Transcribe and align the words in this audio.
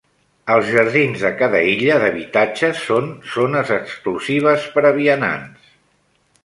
Els 0.53 0.69
jardins 0.75 1.25
de 1.25 1.31
cada 1.41 1.61
illa 1.73 1.97
d'habitatges 2.05 2.81
són 2.87 3.13
zones 3.35 3.75
exclusives 3.79 4.69
per 4.79 4.87
a 4.91 4.95
vianants. 5.01 5.71